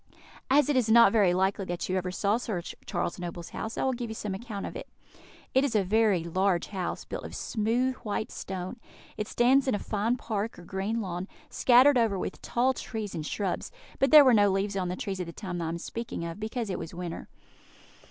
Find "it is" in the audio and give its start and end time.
0.67-0.89, 5.53-5.75